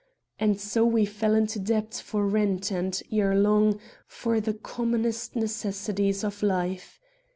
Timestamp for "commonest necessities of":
4.55-6.41